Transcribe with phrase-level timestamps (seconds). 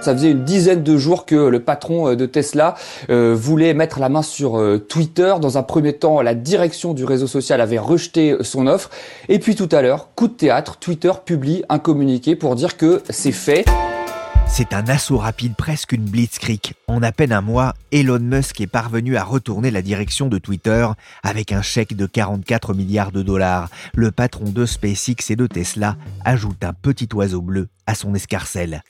[0.00, 2.74] Ça faisait une dizaine de jours que le patron euh, de Tesla
[3.10, 5.34] euh, voulait mettre la main sur euh, Twitter.
[5.40, 8.90] Dans un premier temps, la direction du réseau social avait rejeté son offre.
[9.28, 13.02] Et puis tout à l'heure, coup de théâtre, Twitter publie un communiqué pour dire que
[13.10, 13.66] c'est fait.
[14.48, 16.72] C'est un assaut rapide, presque une blitzkrieg.
[16.88, 20.88] En à peine un mois, Elon Musk est parvenu à retourner la direction de Twitter
[21.22, 23.68] avec un chèque de 44 milliards de dollars.
[23.94, 28.82] Le patron de SpaceX et de Tesla ajoute un petit oiseau bleu à son escarcelle.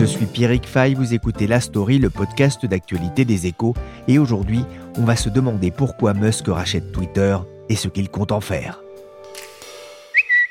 [0.00, 3.74] Je suis Pierrick Fay, vous écoutez La Story, le podcast d'actualité des échos,
[4.08, 4.64] et aujourd'hui,
[4.96, 7.36] on va se demander pourquoi Musk rachète Twitter
[7.68, 8.80] et ce qu'il compte en faire.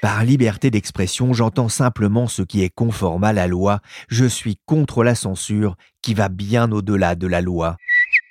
[0.03, 5.03] Par liberté d'expression, j'entends simplement ce qui est conforme à la loi, je suis contre
[5.03, 7.77] la censure qui va bien au-delà de la loi.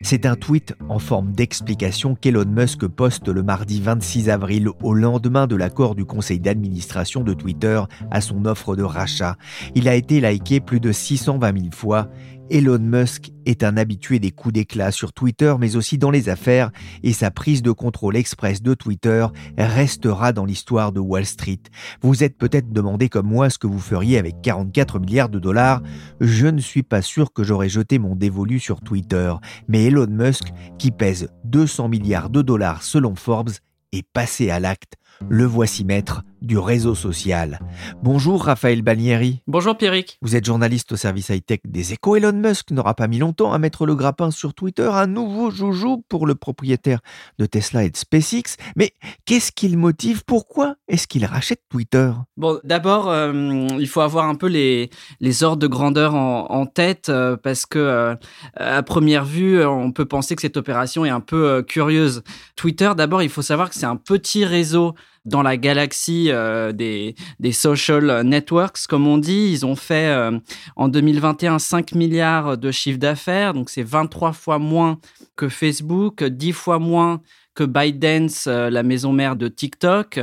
[0.01, 5.49] C'est un tweet en forme d'explication qu'Elon Musk poste le mardi 26 avril au lendemain
[5.49, 7.83] de l'accord du conseil d'administration de Twitter
[8.13, 9.37] à son offre de rachat.
[9.75, 12.07] Il a été liké plus de 620 000 fois
[12.51, 16.71] Elon Musk est un habitué des coups d'éclat sur Twitter, mais aussi dans les affaires,
[17.03, 19.27] et sa prise de contrôle express de Twitter
[19.59, 21.61] restera dans l'histoire de Wall Street.
[22.01, 25.83] Vous êtes peut-être demandé comme moi ce que vous feriez avec 44 milliards de dollars.
[26.21, 29.35] Je ne suis pas sûr que j'aurais jeté mon dévolu sur Twitter,
[29.69, 33.53] mais Elon Musk, qui pèse 200 milliards de dollars selon Forbes,
[33.93, 34.95] est passé à l'acte.
[35.29, 37.59] Le voici maître du réseau social.
[38.03, 39.43] Bonjour Raphaël Balnieri.
[39.47, 40.19] Bonjour Pierrick.
[40.23, 42.17] Vous êtes journaliste au service high-tech des échos.
[42.17, 46.05] Elon Musk n'aura pas mis longtemps à mettre le grappin sur Twitter, un nouveau joujou
[46.09, 47.01] pour le propriétaire
[47.39, 48.57] de Tesla et de SpaceX.
[48.77, 48.93] Mais
[49.27, 50.23] qu'est-ce qu'il motive?
[50.27, 52.11] Pourquoi est-ce qu'il rachète Twitter?
[52.37, 53.33] Bon, d'abord, euh,
[53.79, 54.91] il faut avoir un peu les,
[55.21, 58.15] les ordres de grandeur en, tête euh, parce que euh,
[58.55, 62.23] à première vue, on peut penser que cette opération est un peu curieuse.
[62.57, 64.95] Twitter, d'abord, il faut savoir que c'est un petit réseau
[65.29, 69.51] dans la galaxie euh, des, des, social networks, comme on dit.
[69.53, 70.39] Ils ont fait euh,
[70.77, 74.99] en 2021 5 milliards de chiffre d'affaires, donc c'est 23 fois moins
[75.37, 77.21] que Facebook, 10 fois moins
[77.55, 80.21] que ByteDance, euh, la maison mère de TikTok.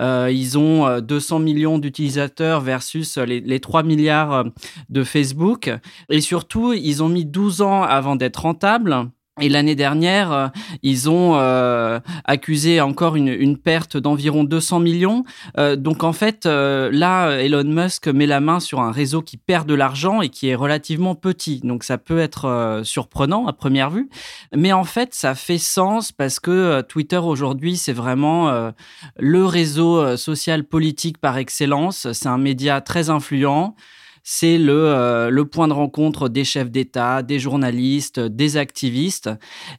[0.00, 4.44] ils ont 200 millions d'utilisateurs versus les, les, 3 milliards
[4.88, 5.70] de Facebook.
[6.08, 9.10] Et surtout, ils ont mis 12 ans avant d'être rentables.
[9.40, 10.48] Et l'année dernière, euh,
[10.82, 15.24] ils ont euh, accusé encore une, perte d'environ 200 millions.
[15.56, 19.66] Euh, donc en fait, là, Elon Musk met la main sur un réseau qui perd
[19.66, 21.60] de l'argent et qui est relativement petit.
[21.60, 24.10] Donc ça peut être surprenant à première vue.
[24.54, 28.72] Mais en fait, ça fait sens parce que Twitter aujourd'hui, c'est vraiment
[29.16, 32.12] le réseau social politique par excellence.
[32.12, 33.74] C'est un média très influent
[34.22, 39.30] c'est le, euh, le point de rencontre des chefs d'État, des journalistes, des activistes.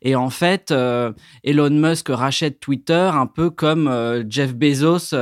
[0.02, 1.12] Et en fait, euh,
[1.44, 5.16] Elon Musk rachète Twitter un peu comme euh, Jeff Bezos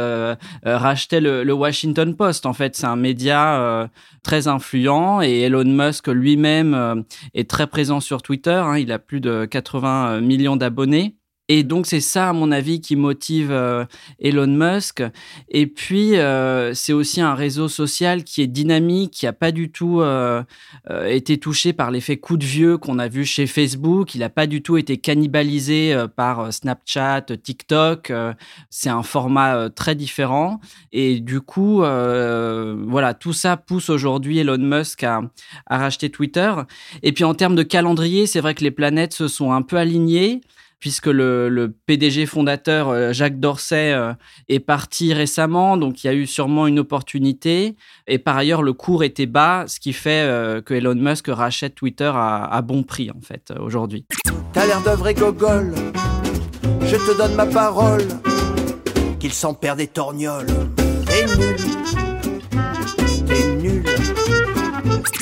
[0.63, 2.45] rachetait le, Washington Post.
[2.45, 3.89] En fait, c'est un média
[4.23, 7.03] très influent et Elon Musk lui-même
[7.33, 8.51] est très présent sur Twitter.
[8.51, 8.77] Hein.
[8.77, 11.15] il a plus de 80 millions d'abonnés.
[11.53, 13.83] Et donc c'est ça, à mon avis, qui motive euh,
[14.21, 15.03] Elon Musk.
[15.49, 19.69] Et puis euh, c'est aussi un réseau social qui est dynamique, qui n'a pas du
[19.69, 20.43] tout euh,
[21.05, 24.15] été touché par l'effet coup de vieux qu'on a vu chez Facebook.
[24.15, 28.13] Il n'a pas du tout été cannibalisé par Snapchat, TikTok.
[28.69, 30.61] c'est un format très différent.
[30.93, 35.19] Et du coup, voilà, tout ça pousse aujourd'hui Elon Musk à,
[35.65, 36.53] à racheter Twitter.
[37.03, 39.75] Et puis en termes de calendrier, c'est vrai que les planètes se sont un peu
[39.75, 40.39] alignées
[40.81, 44.13] puisque le, PDG fondateur euh, Jacques Dorsey euh,
[44.49, 47.77] est parti récemment, donc il y a eu sûrement une opportunité.
[48.07, 51.75] Et par ailleurs, le cours était bas, ce qui fait euh, que Elon Musk rachète
[51.75, 54.05] Twitter à, bon prix, en fait, aujourd'hui.
[54.51, 55.73] T'as l'air d'un vrai gogol,
[56.81, 58.03] je te donne ma parole,
[59.19, 60.47] qu'il s'en perd des torgnoles.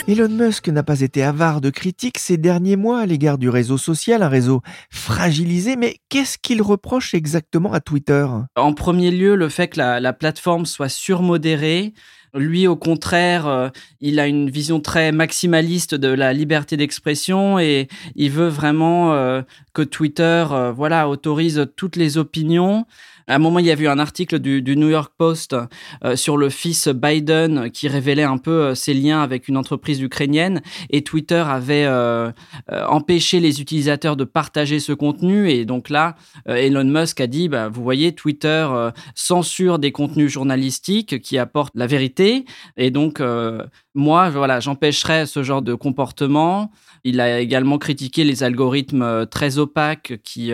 [0.10, 3.78] Elon Musk n'a pas été avare de critiques ces derniers mois à l'égard du réseau
[3.78, 8.26] social, un réseau fragilisé, mais qu'est-ce qu'il reproche exactement à Twitter?
[8.56, 11.94] En premier lieu, le fait que la, plateforme soit surmodérée,
[12.34, 13.72] Lui, au contraire,
[14.02, 19.84] il a une vision très maximaliste de la liberté d'expression et il veut vraiment que
[19.84, 20.44] Twitter,
[20.76, 22.88] voilà, autorise toutes les opinions
[23.30, 25.56] à un moment, il y a eu un article du, New York Post
[26.04, 30.02] euh, sur le fils Biden qui révélait un peu euh, ses liens avec une entreprise
[30.02, 32.32] ukrainienne et Twitter avait euh,
[32.70, 36.16] empêché les utilisateurs de partager ce contenu et donc là,
[36.48, 38.68] Elon Musk a dit, bah, vous voyez, Twitter
[39.14, 42.46] censure des contenus journalistiques qui apportent la vérité
[42.78, 43.22] et donc
[43.96, 46.72] moi, voilà, j'empêcherais ce genre de comportement.
[47.04, 50.54] Il a également critiqué les algorithmes très opaques qui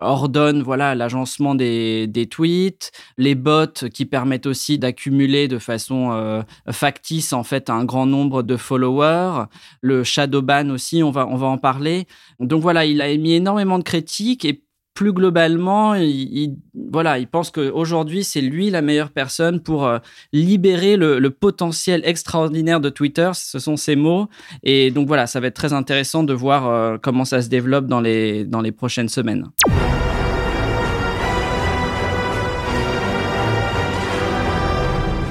[0.00, 6.42] ordonne voilà l'agencement des, des, tweets, les bots qui permettent aussi d'accumuler de façon euh,
[6.70, 9.44] factice en fait un grand nombre de followers,
[9.80, 12.06] le shadow ban aussi, on va on va en parler.
[12.40, 14.62] Donc voilà, il a émis énormément de critiques et
[14.96, 16.56] plus globalement, il,
[16.90, 19.98] voilà, il pense qu'aujourd'hui, c'est lui la meilleure personne pour euh,
[20.32, 23.30] libérer le, potentiel extraordinaire de Twitter.
[23.34, 24.26] Ce sont ses mots.
[24.64, 27.86] Et donc voilà, ça va être très intéressant de voir euh, comment ça se développe
[27.86, 29.46] dans les, dans les prochaines semaines.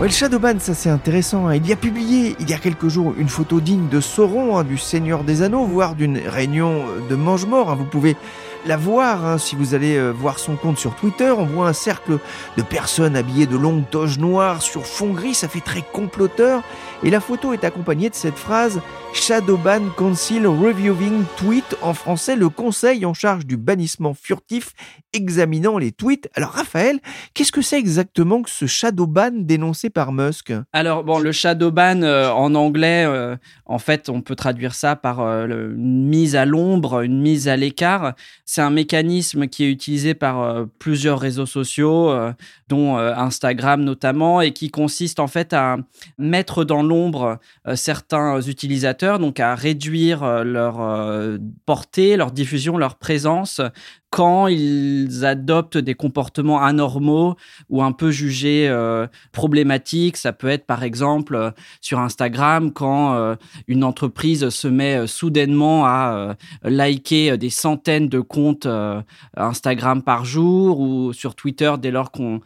[0.06, 1.48] Ouais, le Shadowban, ça c'est intéressant.
[1.48, 1.56] Hein.
[1.56, 4.64] Il y a publié il y a quelques jours une photo digne de Sauron, hein,
[4.64, 7.72] du Seigneur des Anneaux, voire d'une réunion de mange-mort.
[7.72, 7.76] Hein.
[7.76, 8.16] Vous pouvez
[8.68, 9.40] la voir.
[9.40, 12.20] Si vous allez euh, voir son compte sur Twitter, on voit un cercle
[12.56, 16.62] de personnes habillées de longues toges noires sur fond gris, ça fait très comploteur.
[17.06, 18.82] Et la photo est accompagnée de cette phrase
[19.14, 24.74] Shadowban Council Reviewing Tweet, en français le conseil en charge du bannissement furtif
[25.14, 26.30] examinant les tweets.
[26.34, 27.00] Alors Raphaël,
[27.34, 30.52] qu'est-ce que c'est exactement que ce Shadowban dénoncé par Musk?
[30.74, 35.22] Alors bon, le Shadowban euh, en anglais, euh, en fait, on peut traduire ça par
[35.22, 38.14] une mise à l'ombre, une mise à l'écart.
[38.46, 42.34] C'est un mécanisme qui est utilisé par euh, plusieurs réseaux sociaux, euh,
[42.68, 45.78] dont euh, Instagram notamment, et qui consiste en fait à
[46.18, 46.95] mettre dans l'ombre
[47.76, 50.80] certains utilisateurs, donc à réduire leur
[51.66, 53.62] portée, leur diffusion, leur présence
[54.16, 57.36] quand ils adoptent des comportements anormaux
[57.68, 60.16] ou un peu jugés euh, problématiques.
[60.16, 61.52] Ça peut être par exemple euh,
[61.82, 63.36] sur Instagram quand euh,
[63.68, 68.68] une entreprise se met soudainement à liker des centaines de comptes
[69.36, 72.40] Instagram par jour ou sur Twitter dès lors qu'on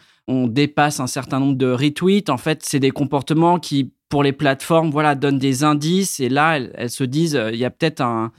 [0.48, 2.32] dépasse un certain nombre de retweets.
[2.32, 6.58] En fait, c'est des comportements qui pour les plateformes, voilà, donnent des indices et là,
[6.58, 8.32] elles, se disent, euh, il y a peut-être un,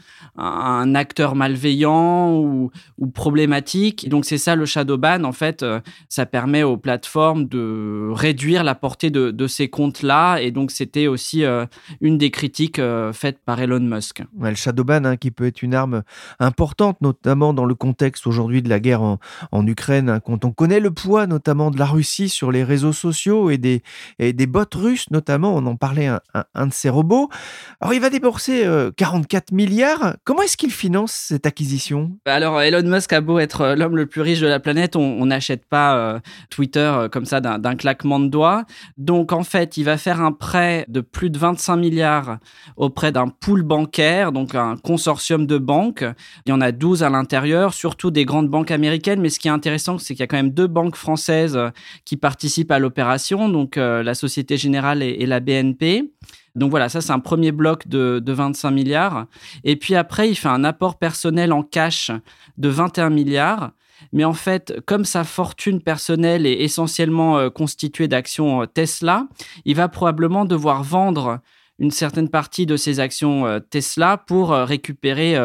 [0.94, 2.70] acteur malveillant ou,
[3.14, 4.08] problématique.
[4.08, 5.22] donc, c'est ça le shadow ban.
[5.25, 10.38] En fait, euh, ça permet aux plateformes de réduire la portée de, ces comptes-là.
[10.38, 11.67] Et donc, c'était aussi euh,
[12.00, 12.81] une des critiques
[13.12, 14.23] faites par Elon Musk.
[14.40, 16.02] Le shadow ban, hein, qui peut être une arme
[16.40, 19.19] importante, notamment dans le contexte aujourd'hui de la guerre en,
[19.52, 22.93] en Ukraine, hein, quand on connaît le poids notamment de la Russie sur les réseaux
[22.93, 23.82] sociaux et des,
[24.19, 26.09] et des bots russes notamment on en parlait,
[26.55, 27.29] un, de ces robots.
[27.81, 28.67] Alors, il va débourser
[28.97, 30.17] 44 euh, milliards.
[30.25, 32.12] Comment est-ce qu'il finance cette acquisition?
[32.25, 34.97] Bah, Alors, Elon Musk a beau être euh, l'homme le plus riche de la planète,
[34.97, 38.65] on n'achète pas euh, Twitter comme ça d'un claquement de doigts.
[38.97, 42.39] Donc, en fait, il va faire un prêt de plus de 25 milliards
[42.77, 46.05] auprès d'un pool bancaire, donc un consortium de banques.
[46.47, 49.21] Il y en a 12 à l'intérieur, surtout des grandes banques américaines.
[49.21, 51.59] Mais ce qui est intéressant, c'est qu'il y a quand même deux banques françaises
[52.05, 55.50] qui participent à l'opération, donc la Société Générale et, et la BNP.
[56.55, 59.26] Donc voilà, ça c'est un premier bloc de, 25 milliards.
[59.64, 62.11] Et puis après, il fait un apport personnel en cash
[62.58, 63.73] de 21 milliards.
[64.12, 69.28] Mais en fait, comme sa fortune personnelle est essentiellement euh, constituée d'actions euh, Tesla,
[69.66, 71.40] il va probablement devoir vendre
[71.78, 75.37] une certaine partie de ses actions euh, Tesla pour récupérer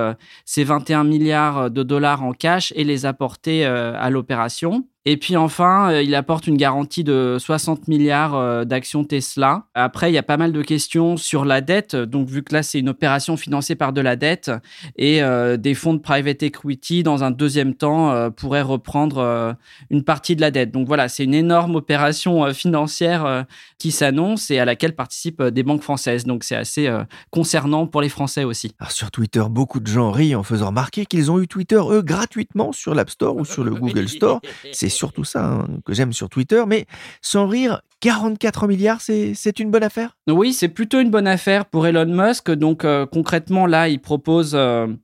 [0.45, 4.85] ces 21 milliards de dollars en cash et les apporter à l'opération.
[5.07, 9.67] Et puis enfin, euh, il apporte une garantie de 60 milliards euh, d'actions Tesla.
[9.75, 11.95] Après, il y a pas mal de questions sur la dette.
[11.95, 14.49] Donc, vu que là, c'est une opération financée par de la dette
[14.95, 19.55] et euh, des fonds de private equity, dans un deuxième temps, pourraient reprendre
[19.89, 20.71] une partie de la dette.
[20.71, 23.45] Donc voilà, c'est une énorme opération financière
[23.77, 26.25] qui s'annonce et à laquelle participent des banques françaises.
[26.25, 26.91] Donc, c'est assez
[27.29, 28.73] concernant pour les Français aussi.
[28.79, 32.01] Alors, sur Twitter, beaucoup de gens rient en faisant remarquer qu'ils ont eu Twitter, eux,
[32.01, 34.41] gratuitement sur l'App Store ou sur le Google Store.
[34.71, 36.63] C'est surtout ça hein, que j'aime sur Twitter.
[36.67, 36.85] Mais
[37.21, 40.17] sans rire, 44 milliards, c'est une bonne affaire?
[40.27, 42.51] Oui, c'est plutôt une bonne affaire pour Elon Musk.
[42.51, 44.57] Donc euh, concrètement, là, il propose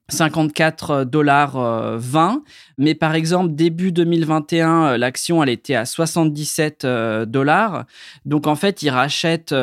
[0.09, 2.33] 54 euh, dollars 20.
[2.33, 2.39] Euh,
[2.77, 6.85] Mais par exemple, début 2021, l'action, elle était à 77
[7.27, 7.85] dollars.
[8.25, 9.55] Donc en fait, il rachète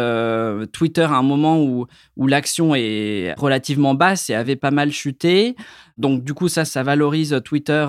[0.73, 5.54] Twitter à un moment où, où l'action est relativement basse et avait pas mal chuté.
[5.99, 7.87] Donc du coup, ça, ça valorise Twitter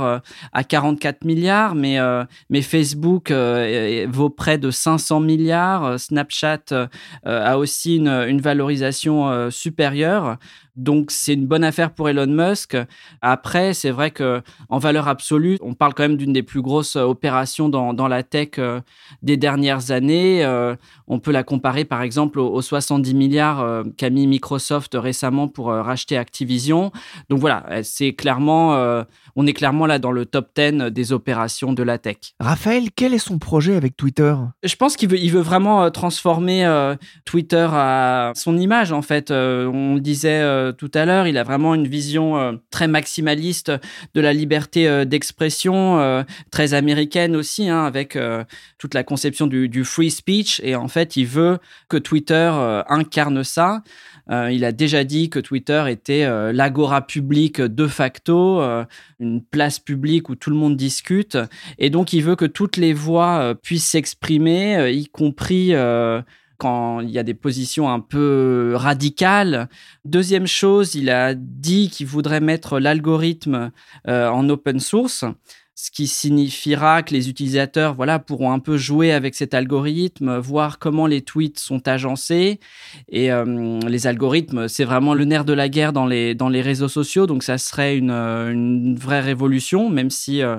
[0.52, 1.76] à 44 milliards.
[1.76, 1.98] Mais,
[2.50, 6.00] mais Facebook vaut près de 500 milliards milliards.
[6.00, 6.66] Snapchat
[7.26, 10.38] a aussi une, une valorisation supérieure.
[10.80, 12.78] Donc c'est une bonne affaire pour Elon Musk.
[13.22, 16.96] Après, c'est vrai que en valeur absolue, on parle quand même d'une des plus grosses
[16.96, 18.80] opérations dans, dans la tech euh,
[19.22, 20.44] des dernières années.
[20.46, 20.76] Euh,
[21.08, 25.68] on peut la comparer par exemple aux, 70 milliards euh, qu'a mis Microsoft récemment pour
[25.68, 26.92] racheter Activision.
[27.30, 29.04] Donc voilà, c'est clairement,
[29.36, 32.18] on est clairement là dans le top 10 des opérations de la tech.
[32.40, 34.36] Raphaël, quel est son projet avec Twitter?
[34.64, 36.66] Je pense qu'il veut, il veut vraiment transformer
[37.26, 39.32] Twitter à son image en fait.
[39.32, 43.72] on le disait euh, tout à l'heure, il a vraiment une vision euh, très maximaliste
[44.14, 45.70] de la liberté euh, d'expression,
[46.52, 48.18] très américaine aussi, hein, avec
[48.78, 50.62] toute la conception du, free speech.
[50.64, 52.52] Et en fait, il veut que Twitter
[52.88, 53.84] incarne ça.
[54.30, 58.62] il a déjà dit que Twitter était l'agora publique de facto,
[59.20, 61.38] une place publique où tout le monde discute.
[61.78, 65.74] Et donc, il veut que toutes les voix puissent s'exprimer, y compris
[66.60, 69.70] quand il y a des positions un peu radicales.
[70.06, 73.72] Deuxième chose, il a dit qu'il voudrait mettre l'algorithme
[74.08, 75.26] euh, en open source
[75.82, 80.78] ce qui signifiera que les utilisateurs voilà, pourront un peu jouer avec cet algorithme, voir
[80.78, 82.60] comment les tweets sont agencés.
[83.08, 86.62] Et euh, les algorithmes, c'est vraiment le nerf de la guerre dans les, dans les
[86.62, 90.58] réseaux sociaux, donc ça serait une, une vraie révolution, même si euh,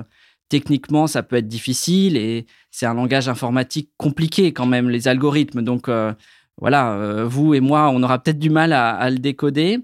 [0.50, 5.62] techniquement, ça peut être difficile et c'est un langage informatique compliqué quand même, les algorithmes.
[5.62, 6.12] Donc euh,
[6.58, 9.78] voilà, euh, vous et moi, on aura peut-être du mal à, le décoder.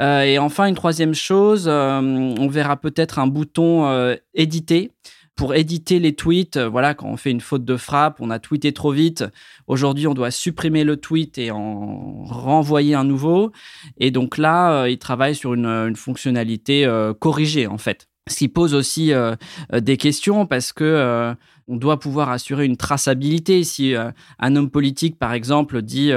[0.00, 4.90] Euh, et enfin, une troisième chose, on verra peut-être un bouton éditer
[5.36, 6.58] pour éditer les tweets.
[6.58, 9.24] voilà, quand on fait une faute de frappe, on a tweeté trop vite.
[9.66, 13.52] Aujourd'hui, on doit supprimer le tweet et en renvoyer un nouveau.
[13.96, 16.86] Et donc là, il travaille sur une fonctionnalité
[17.20, 18.09] corrigée en fait.
[18.28, 19.34] Ce qui pose aussi euh,
[19.72, 21.34] euh, des questions parce que euh,
[21.68, 23.64] on doit pouvoir assurer une traçabilité.
[23.64, 23.94] Si
[24.40, 26.10] un homme politique, par exemple, dit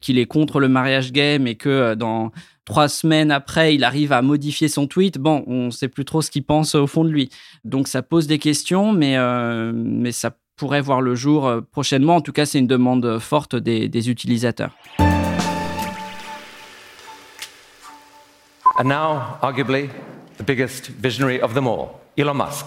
[0.00, 2.32] qu'il est contre le mariage gay, mais que dans
[2.64, 6.22] trois semaines après, il arrive à modifier son tweet, bon, on ne sait plus trop
[6.22, 7.28] ce qu'il pense au fond de lui.
[7.64, 9.18] Donc ça pose des questions, mais,
[9.74, 12.16] mais ça pourrait voir le jour prochainement.
[12.16, 14.74] En tout cas, c'est une demande forte des, utilisateurs.
[18.76, 19.90] And now, arguably,
[20.36, 22.66] the biggest visionary of them all, Elon Musk.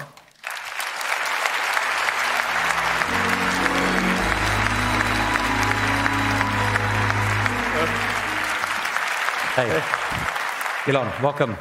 [10.88, 11.55] Elon, welcome.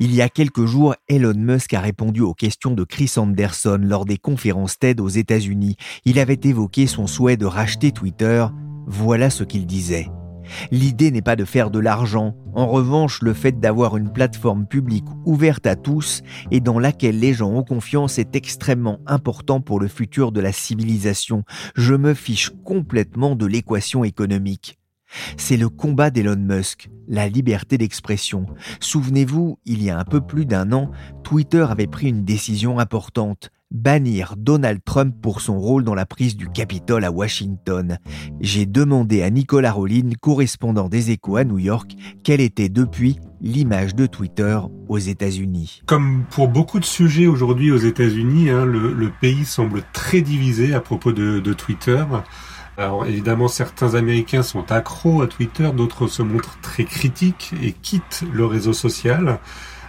[0.00, 4.04] Il y a quelques jours, Elon Musk a répondu aux questions de Chris Anderson lors
[4.04, 5.76] des conférences TED aux États-Unis.
[6.04, 8.46] Il avait évoqué son souhait de racheter Twitter.
[8.86, 10.08] Voilà ce qu'il disait.
[10.70, 15.04] L'idée n'est pas de faire de l'argent, en revanche le fait d'avoir une plateforme publique
[15.24, 19.88] ouverte à tous et dans laquelle les gens ont confiance est extrêmement important pour le
[19.88, 21.44] futur de la civilisation.
[21.74, 24.78] Je me fiche complètement de l'équation économique.
[25.36, 28.46] C'est le combat d'Elon Musk, la liberté d'expression.
[28.80, 30.90] Souvenez-vous, il y a un peu plus d'un an,
[31.24, 36.36] Twitter avait pris une décision importante bannir Donald Trump pour son rôle dans la prise
[36.36, 37.98] du Capitole à Washington.
[38.40, 41.92] J'ai demandé à Nicolas Rollin, correspondant des échos à New York,
[42.24, 44.58] quelle était depuis l'image de Twitter
[44.88, 45.82] aux États-Unis.
[45.86, 50.80] Comme pour beaucoup de sujets aujourd'hui aux États-Unis, hein, le, pays semble très divisé à
[50.80, 52.04] propos de, de Twitter.
[52.76, 58.24] Alors évidemment, certains Américains sont accros à Twitter, d'autres se montrent très critiques et quittent
[58.32, 59.40] le réseau social.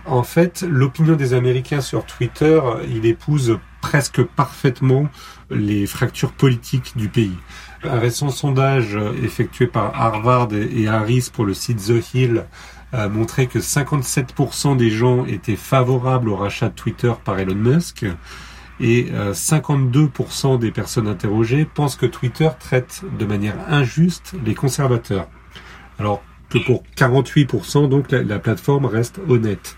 [0.06, 2.60] En fait, l'opinion des Américains sur Twitter,
[2.90, 5.08] il épouse presque parfaitement
[5.50, 7.38] les fractures politiques du pays.
[7.84, 12.46] Un récent sondage effectué par Harvard et Harris pour le site The Hill
[12.92, 18.06] a montré que 57% des gens étaient favorables au rachat de Twitter par Elon Musk
[18.80, 25.28] et 52% euh, des personnes interrogées pensent que Twitter traite de manière injuste les conservateurs.
[26.00, 29.76] Alors que pour 48%, donc la, plateforme reste honnête.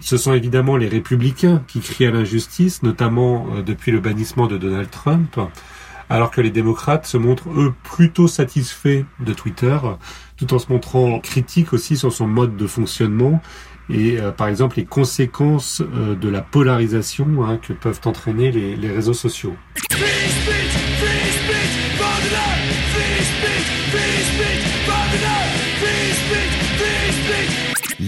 [0.00, 4.56] Ce sont évidemment les républicains qui crient à l'injustice, notamment euh, depuis le bannissement de
[4.56, 5.38] Donald Trump,
[6.08, 9.78] alors que les démocrates se montrent, eux, plutôt satisfaits de Twitter,
[10.36, 13.40] tout en se montrant critiques aussi sur son mode de fonctionnement
[13.88, 18.76] et euh, par exemple les conséquences euh, de la polarisation hein, que peuvent entraîner les,
[18.76, 19.54] les réseaux sociaux.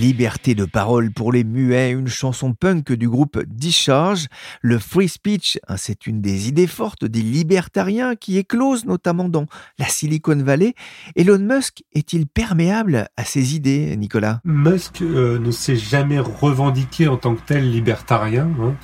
[0.02, 4.26] Liberté de parole pour les muets, une chanson punk du groupe Discharge.
[4.60, 9.46] Le free speech, hein, c'est une des idées fortes des libertariens qui éclosent notamment dans
[9.78, 10.74] la Silicon Valley.
[11.14, 14.40] Elon Musk est-il perméable à ces idées, Nicolas?
[14.44, 18.50] Musk euh, ne s'est jamais revendiqué en tant que tel libertarien.
[18.60, 18.74] Hein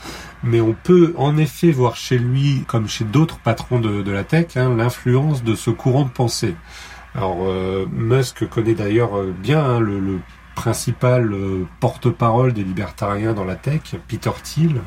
[0.45, 4.57] mais on peut en effet voir chez lui, comme chez d'autres patrons de, la tech,
[4.57, 6.55] hein, l'influence de ce courant de pensée.
[7.17, 10.21] Alors euh, Musk connaît d'ailleurs euh, bien le,
[10.59, 14.81] principal euh, porte-parole des libertariens dans la tech, Peter Thiel,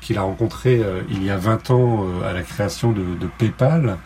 [0.00, 3.96] qu'il a rencontré il y a 20 ans à la création de, PayPal.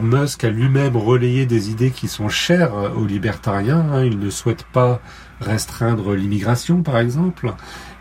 [0.00, 3.84] Musk a lui-même relayé des idées qui sont chères aux libertariens.
[3.92, 4.04] Hein.
[4.04, 5.02] Il ne souhaite pas
[5.42, 7.52] restreindre l'immigration, par exemple.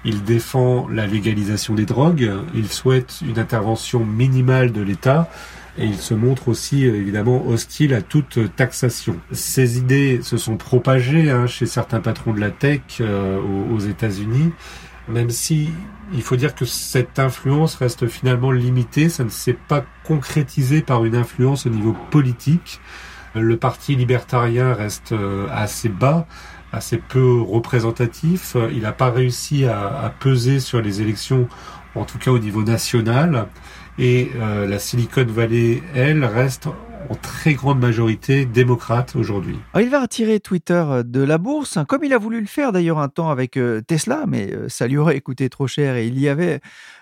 [0.06, 5.28] Il défend la légalisation des drogues, il souhaite une intervention minimale de l'État
[5.78, 9.20] et il se montre aussi évidemment hostile à toute taxation.
[9.32, 13.40] Ces idées se sont propagées hein, chez certains patrons de la tech euh,
[13.72, 14.52] aux, États-Unis,
[15.08, 15.70] même si
[16.14, 21.06] il faut dire que cette influence reste finalement limitée, ça ne s'est pas concrétisé par
[21.06, 22.82] une influence au niveau politique.
[23.36, 26.28] Le parti libertarien reste euh, assez bas
[26.72, 28.56] assez peu représentatif.
[28.72, 31.48] Il n'a pas réussi à, peser sur les élections,
[31.96, 33.48] en tout cas au niveau national.
[34.00, 36.70] Et euh, la Silicon Valley, elle, reste
[37.10, 39.58] en très grande majorité démocrate aujourd'hui.
[39.74, 42.48] Ah, il va retirer Twitter euh, de la bourse, hein, comme il a voulu le
[42.48, 45.96] faire d'ailleurs un temps avec euh, Tesla, mais euh, ça lui aurait coûté trop cher
[45.96, 46.62] et il y avait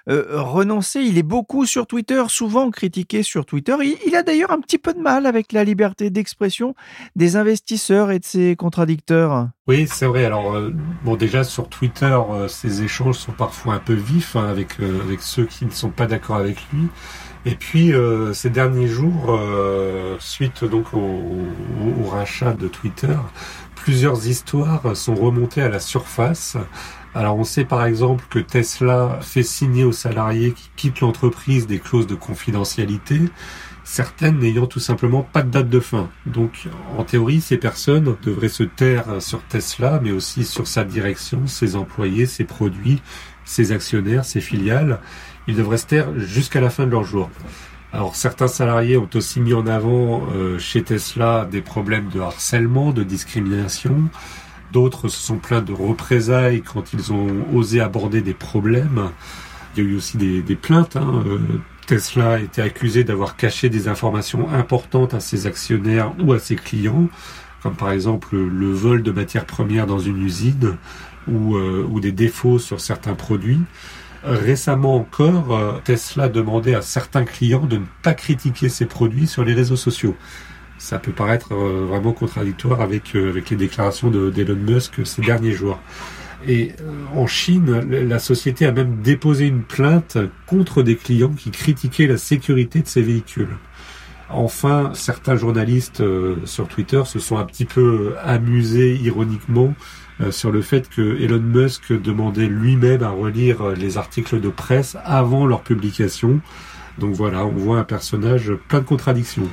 [0.10, 1.02] renoncé.
[1.02, 3.76] Il est beaucoup sur Twitter, souvent critiqué sur Twitter.
[4.06, 6.76] Il, a d'ailleurs un petit peu de mal avec la liberté d'expression
[7.18, 9.50] des investisseurs et de ses contradicteurs.
[9.68, 10.24] Oui, c'est vrai.
[10.24, 10.58] Alors,
[11.04, 15.46] bon, déjà sur Twitter, ces échanges sont parfois un peu vifs hein, avec, avec ceux
[15.46, 16.88] qui ne sont pas d'accord avec lui.
[17.48, 21.46] Et puis euh, ces derniers jours, euh, suite donc au,
[22.12, 23.16] rachat de Twitter,
[23.74, 26.58] plusieurs histoires sont remontées à la surface.
[27.16, 31.80] Alors on sait par exemple que Tesla fait signer aux salariés qui quittent l'entreprise des
[31.80, 33.22] clauses de confidentialité,
[33.86, 36.10] certaines n'ayant tout simplement pas de date de fin.
[36.26, 41.48] Donc en théorie, ces personnes devraient se taire sur Tesla, mais aussi sur sa direction,
[41.48, 43.02] ses employés, ses produits,
[43.46, 45.00] ses actionnaires, ses filiales
[45.48, 47.30] ils devraient se taire jusqu'à la fin de leur jour.
[47.94, 52.92] Alors certains salariés ont aussi mis en avant euh, chez Tesla des problèmes de harcèlement,
[52.92, 54.10] de discrimination.
[54.74, 59.10] D'autres se sont plaints de représailles quand ils ont osé aborder des problèmes.
[59.76, 60.98] Il y a eu aussi des, plaintes.
[60.98, 61.24] Hein.
[61.26, 61.40] Euh,
[61.86, 66.58] Tesla a été accusé d'avoir caché des informations importantes à ses actionnaires ou à ses
[66.58, 67.08] clients,
[67.64, 70.76] comme par exemple le vol de matières premières dans une usine
[71.30, 73.62] ou, euh, ou des défauts sur certains produits.
[74.28, 79.46] Récemment encore, euh, Tesla demandait à certains clients de ne pas critiquer ses produits sur
[79.46, 80.16] les réseaux sociaux.
[80.78, 85.80] Ça peut paraître euh, vraiment contradictoire avec, euh, les déclarations d'Elon Musk ces derniers jours.
[86.46, 86.74] Et
[87.16, 92.18] en Chine, la société a même déposé une plainte contre des clients qui critiquaient la
[92.18, 93.58] sécurité de ses véhicules.
[94.30, 96.04] Enfin, certains journalistes
[96.46, 99.74] sur Twitter se sont un petit peu amusés ironiquement
[100.32, 105.46] sur le fait que Elon Musk demandait lui-même à relire les articles de presse avant
[105.46, 106.42] leur publication.
[106.98, 109.48] Donc voilà, on voit un personnage plein de contradictions.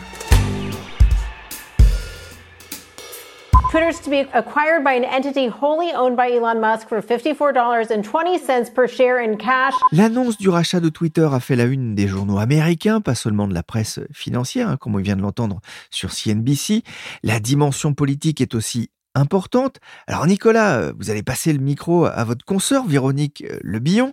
[3.75, 8.87] Twitter's to be acquired by an entity wholly owned by Elon Musk for $54.20 per
[8.87, 9.75] share in cash.
[9.91, 13.55] L'annonce du rachat de Twitter a fait la une des journaux américains, pas seulement de
[13.55, 15.59] la presse financière, hein, comme on vient de l'entendre
[15.91, 16.85] sur CNBC.
[17.25, 19.79] La dimension politique est aussi importante.
[20.07, 24.13] Alors Nicolas, euh, vous allez passer le micro à votre consoeur Véronique euh, Le Billon.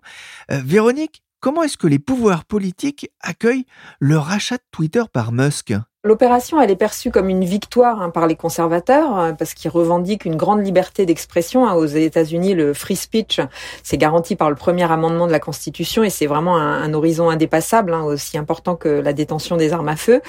[0.51, 3.65] Euh, Véronique, comment est-ce que les pouvoirs politiques accueillent
[3.99, 5.73] le rachat de Twitter par Musk?
[6.03, 10.25] L'opération, elle est perçue comme une victoire hein, par les conservateurs hein, parce qu'ils revendiquent
[10.25, 11.67] une grande liberté d'expression.
[11.67, 11.75] Hein.
[11.75, 13.39] Aux États-Unis, le free speech,
[13.83, 17.93] c'est garanti par le premier amendement de la Constitution et c'est vraiment un, horizon indépassable,
[17.93, 20.21] aussi important que la détention des armes à feu.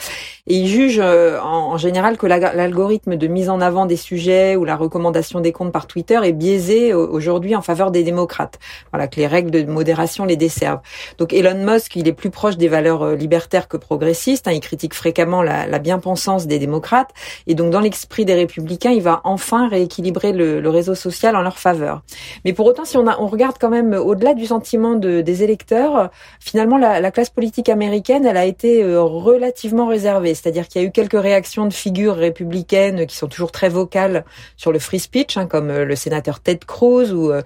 [0.46, 4.66] Et ils jugent euh, en, général que l'algorithme de mise en avant des sujets ou
[4.66, 8.58] la recommandation des comptes par Twitter est biaisé aujourd'hui en faveur des démocrates.
[8.92, 10.82] Voilà que les règles de modération les desservent.
[11.16, 14.50] Donc Elon Musk, il est plus proche des valeurs euh, libertaires que progressistes.
[14.52, 17.10] Il critique fréquemment la la, bien-pensance des démocrates.
[17.46, 21.58] Et donc, dans l'esprit des républicains, il va enfin rééquilibrer le, réseau social en leur
[21.58, 22.02] faveur.
[22.44, 25.42] Mais pour autant, si on, a, on regarde quand même au-delà du sentiment de, des
[25.42, 30.34] électeurs, finalement, la, classe politique américaine, elle a été euh, relativement réservée.
[30.34, 34.24] C'est-à-dire qu'il y a eu quelques réactions de figures républicaines qui sont toujours très vocales
[34.56, 37.42] sur le free speech, hein, comme euh, le sénateur Ted Cruz ou euh,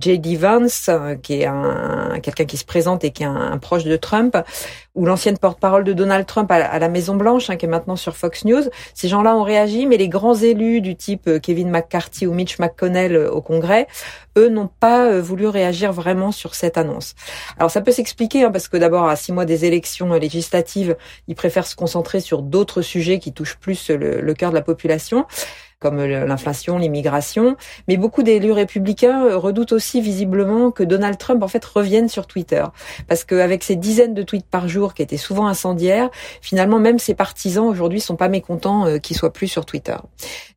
[0.00, 0.36] J.D.
[0.36, 0.90] Vance,
[1.22, 4.36] qui est un, quelqu'un qui se présente et qui est un, proche de Trump,
[4.94, 8.16] ou l'ancienne porte-parole de Donald Trump à, la Maison Blanche hein, qui est maintenant sur
[8.16, 8.62] Fox News.
[8.94, 12.58] Ces gens-là ont réagi, mais les grands élus du type euh, Kevin McCarthy ou Mitch
[12.58, 13.86] McConnell euh, au Congrès,
[14.36, 17.14] eux n'ont pas voulu réagir vraiment sur cette annonce.
[17.58, 20.96] Alors ça peut s'expliquer hein, parce que d'abord à six mois des élections législatives,
[21.28, 24.62] ils préfèrent se concentrer sur d'autres sujets qui touchent plus le, le cœur de la
[24.62, 25.26] population
[25.80, 27.56] comme l'inflation, l'immigration.
[27.88, 32.26] Mais beaucoup d'élus républicains euh, redoutent aussi visiblement que Donald Trump en fait revienne sur
[32.26, 32.64] Twitter,
[33.08, 36.10] parce qu'avec ses dizaines de tweets par jour qui étaient souvent incendiaires,
[36.42, 39.96] finalement même ses partisans aujourd'hui sont pas mécontents euh, qu'il soit plus sur Twitter.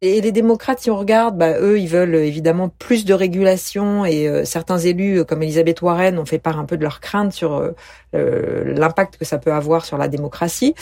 [0.01, 4.27] Et les démocrates, si on regarde, bah, eux, ils veulent évidemment plus de régulation et
[4.27, 7.73] euh, certains élus comme Elizabeth Warren ont fait part un peu de leurs craintes sur
[8.13, 10.75] l'impact que ça peut avoir sur la démocratie.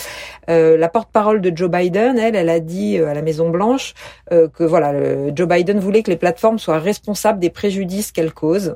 [0.48, 3.94] la porte-parole de Joe Biden, elle, elle a dit à la Maison Blanche
[4.32, 4.94] euh, que voilà,
[5.36, 8.76] Joe Biden voulait que les plateformes soient responsables des préjudices qu'elles causent.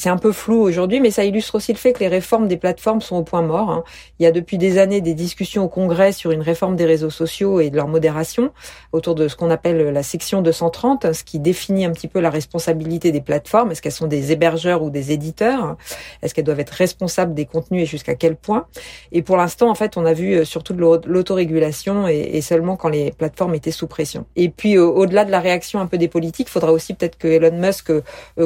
[0.00, 2.56] C'est un peu flou aujourd'hui, mais ça illustre aussi le fait que les réformes des
[2.56, 3.68] plateformes sont au point mort.
[3.68, 3.84] Hein.
[4.18, 7.10] Il y a depuis des années des discussions au Congrès sur une réforme des réseaux
[7.10, 8.50] sociaux et de leur modération
[8.92, 12.30] autour de ce qu'on appelle la section 230, ce qui définit un petit peu la
[12.30, 13.72] responsabilité des plateformes.
[13.72, 15.76] Est-ce qu'elles sont des hébergeurs ou des éditeurs?
[16.22, 18.64] Est-ce qu'elles doivent être responsables des contenus et jusqu'à quel point?
[19.12, 22.88] Et pour l'instant, en fait, on a vu euh, surtout de l'autorégulation et, seulement quand
[22.88, 24.24] les plateformes étaient sous pression.
[24.34, 27.28] Et puis, au-delà de la réaction un peu des politiques, il faudra aussi peut-être que
[27.28, 28.00] Elon Musk euh,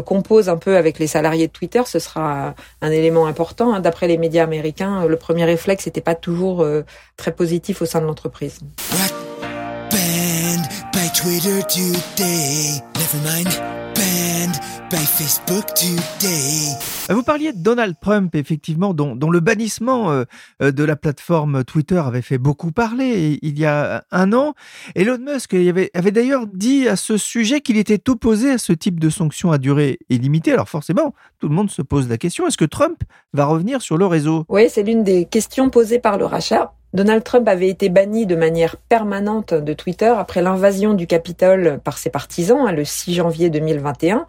[0.05, 3.75] compose un peu avec les salariés Twitter, ce sera un élément important.
[3.75, 3.81] Hein.
[3.81, 6.83] D'après les médias américains, le premier réflexe n'était pas toujours euh,
[7.17, 8.61] très positif au sein de l'entreprise.
[17.11, 20.25] Vous parliez de Donald Trump, effectivement, dont, le bannissement euh,
[20.63, 24.55] euh, de la plateforme Twitter avait fait beaucoup parler il y a un an.
[24.95, 29.01] Elon Musk avait, avait d'ailleurs dit à ce sujet qu'il était opposé à ce type
[29.01, 30.53] de sanctions à durée illimitée.
[30.53, 33.03] Alors forcément, tout le monde se pose la question, est-ce que Trump
[33.33, 34.45] va revenir sur le réseau?
[34.49, 36.73] Oui, c'est l'une des questions posées par le rachat.
[36.95, 41.99] Donald Trump avait été banni de manière permanente de Twitter après l'invasion du Capitole par
[41.99, 44.27] ses partisans hein, le 6 janvier 2021,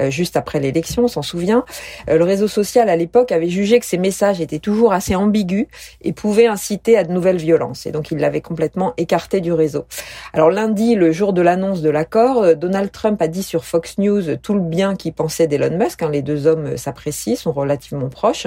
[0.00, 1.66] euh, juste après l'élection, on s'en souvient.
[2.08, 5.66] Euh, le réseau social à l'époque avait jugé que ses messages étaient toujours assez ambigus
[6.00, 7.84] et pouvaient inciter à de nouvelles violences.
[7.84, 9.84] Et donc il l'avait complètement écarté du réseau.
[10.32, 13.98] Alors lundi, le jour de l'annonce de l'accord, euh, Donald Trump a dit sur Fox
[13.98, 16.02] News tout le bien qu'il pensait d'Elon Musk.
[16.02, 18.46] Hein, les deux hommes s'apprécient, sont relativement proches.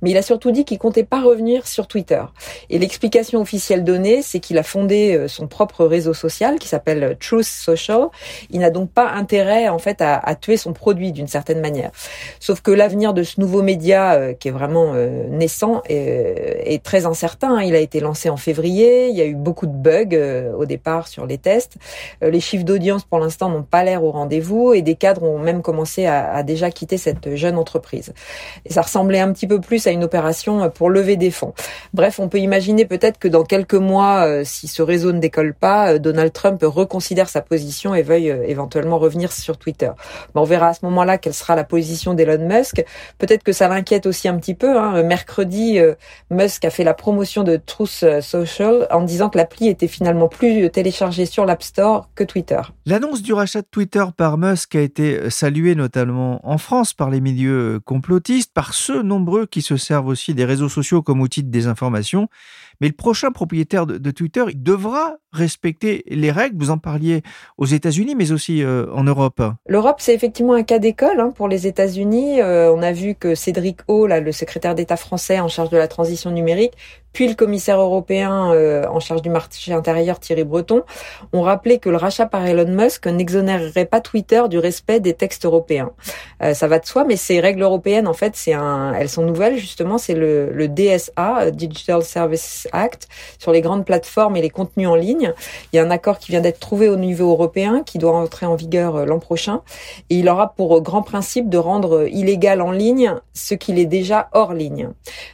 [0.00, 2.22] Mais il a surtout dit qu'il comptait pas revenir sur Twitter.
[2.70, 2.78] Et
[3.10, 7.14] l'explication officielle donnée, c'est qu'il a fondé euh, son propre réseau social qui s'appelle euh,
[7.18, 8.06] Truth Social.
[8.50, 11.90] Il n'a donc pas intérêt en fait à, tuer son produit d'une certaine manière.
[12.38, 14.94] Sauf que l'avenir de ce nouveau média euh, qui est vraiment
[15.28, 17.60] naissant est, très incertain.
[17.62, 19.08] Il a été lancé en février.
[19.08, 21.76] Il y a eu beaucoup de bugs au départ sur les tests.
[22.22, 25.62] les chiffres d'audience pour l'instant n'ont pas l'air au rendez-vous et des cadres ont même
[25.62, 28.12] commencé à, déjà quitter cette jeune entreprise.
[28.64, 31.54] Et ça ressemblait un petit peu plus à une opération pour lever des fonds.
[31.92, 35.18] Bref, on peut imaginer peut peut-être que dans quelques mois, euh, si ce réseau ne
[35.18, 39.90] décolle pas, euh, Donald Trump reconsidère sa position et veuille euh, éventuellement revenir sur Twitter.
[40.34, 42.84] on verra à ce moment-là quelle sera la position d'Elon Musk.
[43.18, 44.78] Peut-être que ça l'inquiète aussi un petit peu.
[44.78, 45.02] Hein.
[45.02, 45.78] Mercredi,
[46.30, 50.70] Musk a fait la promotion de Truth Social en disant que l'appli était finalement plus
[50.70, 52.60] téléchargée sur l'App Store que Twitter.
[52.86, 57.20] L'annonce du rachat de Twitter par Musk a été saluée notamment en France par les
[57.20, 61.50] milieux complotistes, par ceux nombreux qui se servent aussi des réseaux sociaux comme outil de
[61.50, 62.28] désinformation.
[62.80, 66.56] Mais le prochain propriétaire de, Twitter, il devra respecter les règles.
[66.58, 67.22] Vous en parliez
[67.56, 69.42] aux États-Unis, mais aussi euh, en Europe.
[69.66, 72.40] L'Europe, c'est effectivement un cas d'école hein, pour les États-Unis.
[72.40, 75.76] Euh, on a vu que Cédric O, là, le secrétaire d'État français en charge de
[75.76, 76.74] la transition numérique,
[77.12, 80.82] puis le commissaire européen euh, en charge du marché intérieur Thierry Breton
[81.32, 85.44] ont rappelé que le rachat par Elon Musk n'exonérerait pas Twitter du respect des textes
[85.44, 85.90] européens.
[86.42, 89.56] Euh, ça va de soi, mais ces règles européennes, en fait, c'est elles sont nouvelles
[89.56, 89.98] justement.
[89.98, 94.94] C'est le, le DSA, Digital Services Act, sur les grandes plateformes et les contenus en
[94.94, 95.19] ligne.
[95.22, 98.46] Il y a un accord qui vient d'être trouvé au niveau européen, qui doit entrer
[98.46, 99.62] en vigueur euh, l'an prochain,
[100.08, 104.28] et il aura pour grand principe de rendre illégal en ligne ce qu'il est déjà
[104.32, 104.90] hors ligne.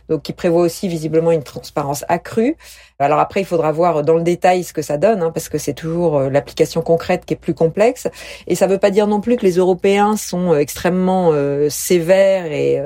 [0.08, 2.56] Donc, il prévoit aussi visiblement une transparence accrue.
[2.98, 5.58] Alors après, il faudra voir dans le détail ce que ça donne, hein, parce que
[5.58, 8.08] c'est toujours euh, l'application concrète qui est plus complexe.
[8.46, 11.68] Et ça ne veut pas dire non plus que les Européens sont euh, extrêmement euh,
[11.68, 12.80] sévères et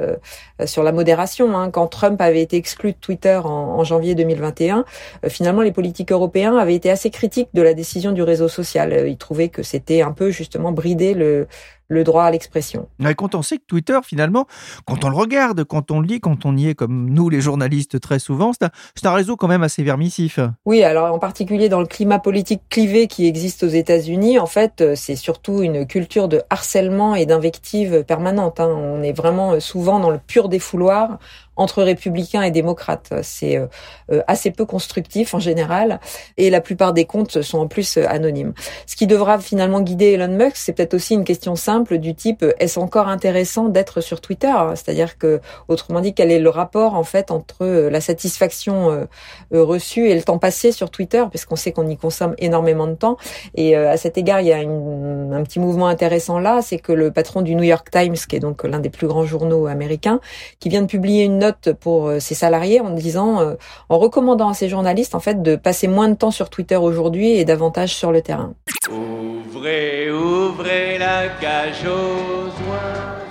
[0.66, 1.56] sur la modération.
[1.56, 1.70] Hein.
[1.70, 4.84] Quand Trump avait été exclu de Twitter en, janvier 2021,
[5.28, 9.06] finalement, les politiques européens avaient été assez critiques de la décision du réseau social.
[9.08, 11.46] Ils trouvaient que c'était un peu justement brider le
[11.90, 12.88] le droit à l'expression.
[13.16, 14.46] quand on sait que Twitter, finalement,
[14.86, 17.40] quand on le regarde, quand on le lit, quand on y est comme nous les
[17.40, 20.38] journalistes très souvent, c'est un, un, réseau quand même assez vermissif.
[20.64, 24.80] Oui, alors en particulier dans le climat politique clivé qui existe aux États-Unis, en fait,
[24.80, 28.60] euh, c'est surtout une culture de harcèlement et d'invective permanente.
[28.60, 28.68] Hein.
[28.68, 31.18] On est vraiment euh, souvent dans le pur défouloir
[31.56, 33.12] entre républicains et démocrates.
[33.22, 33.66] C'est euh,
[34.12, 36.00] euh, assez peu constructif en général
[36.36, 38.54] et la plupart des comptes sont en plus euh, anonymes.
[38.86, 42.44] Ce qui devra finalement guider Elon Musk, c'est peut-être aussi une question simple du type
[42.58, 44.52] est-ce encore intéressant d'être sur Twitter?
[44.74, 49.06] C'est-à-dire que autrement dit quel est le rapport en fait entre la satisfaction
[49.52, 51.24] reçue et le temps passé sur Twitter?
[51.30, 53.16] Puisqu'on sait qu'on y consomme énormément de temps
[53.54, 56.92] et à cet égard il y a une, un petit mouvement intéressant là, c'est que
[56.92, 60.20] le patron du New York Times qui est donc l'un des plus grands journaux américains
[60.58, 63.54] qui vient de publier une note pour euh, ses salariés en disant, euh,
[63.88, 67.30] en recommandant à ses journalistes en fait de passer moins de temps sur Twitter aujourd'hui
[67.32, 68.54] et davantage sur le terrain.
[68.88, 73.26] Ouvrez, ouvrez la cage aux oiseaux.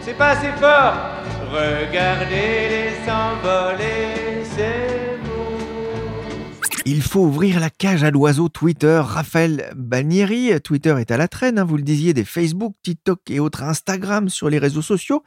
[0.00, 0.94] C'est pas assez fort.
[1.52, 5.08] Regardez-les s'envoler, c'est
[6.90, 9.02] il faut ouvrir la cage à l'oiseau Twitter.
[9.04, 13.40] Raphaël Balnieri, Twitter est à la traîne, hein, vous le disiez, des Facebook, TikTok et
[13.40, 15.22] autres Instagram sur les réseaux sociaux.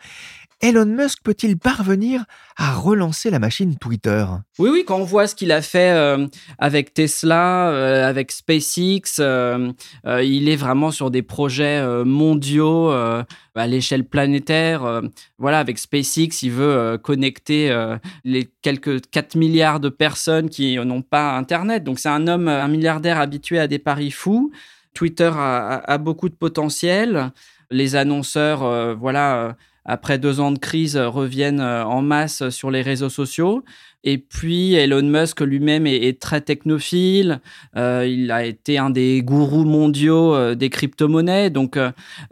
[0.61, 4.25] Elon Musk peut-il parvenir à relancer la machine Twitter?
[4.59, 6.27] Oui, oui, quand on voit ce qu'il a fait euh,
[6.59, 9.71] avec Tesla, euh, avec SpaceX, euh,
[10.05, 15.01] il est vraiment sur des projets mondiaux à l'échelle planétaire.
[15.39, 17.75] voilà, avec SpaceX, il veut connecter
[18.23, 21.83] les quelques 4 milliards de personnes qui n'ont pas Internet.
[21.83, 24.51] Donc c'est un homme, un milliardaire habitué à des paris fous.
[24.93, 27.31] Twitter a, a beaucoup de potentiel.
[27.71, 32.81] Les annonceurs, voilà après deux ans de crise, euh, reviennent euh, en masse sur les
[32.81, 33.63] réseaux sociaux.
[34.03, 37.39] Et puis Elon Musk lui-même est, très technophile.
[37.75, 41.51] Euh, il a été un des gourous mondiaux des crypto-monnaies.
[41.51, 41.77] Donc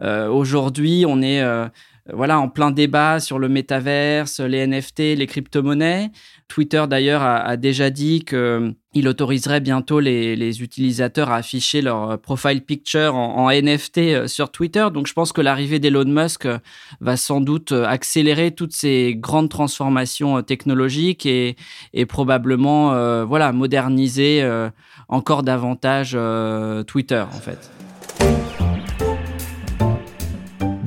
[0.00, 1.40] aujourd'hui, on est
[2.12, 6.10] voilà en plein débat sur le métaverse, les NFT, les crypto-monnaies.
[6.50, 12.60] Twitter d'ailleurs a, déjà dit qu'il autoriserait bientôt les, utilisateurs à afficher leur euh, profile
[12.62, 14.88] picture en, NFT euh, sur Twitter.
[14.92, 16.58] Donc je pense que l'arrivée d'Elon Musk euh,
[17.00, 21.56] va sans doute accélérer toutes ces grandes transformations technologiques et,
[22.08, 24.42] probablement voilà moderniser
[25.08, 26.18] encore davantage
[26.86, 27.79] Twitter en fait.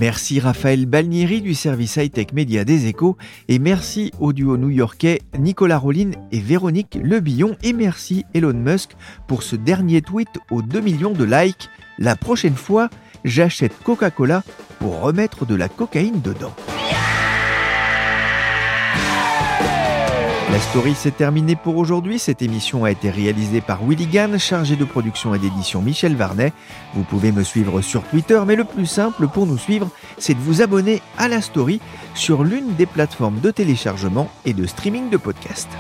[0.04, 3.16] Merci Raphaël Balnieri du service high-tech média des échos
[3.48, 9.44] et merci au duo new-yorkais Nicolas Rollin et Véronique Lebillon et merci Elon Musk pour
[9.44, 11.70] ce dernier tweet aux 2 millions de likes.
[12.00, 12.90] La prochaine fois,
[13.24, 14.44] j'achète Coca-Cola
[14.80, 16.54] pour remettre de la cocaïne dedans.
[20.54, 22.20] La story s'est terminée pour aujourd'hui.
[22.20, 26.54] Cette émission a été réalisée par Willy Gann, chargé de production et d'édition Michel Varnet.
[26.94, 29.90] Vous pouvez me suivre sur Twitter, mais le plus simple pour nous suivre,
[30.20, 31.82] c'est de vous abonner à la story
[32.14, 35.72] sur l'une des plateformes de téléchargement et de streaming de podcasts.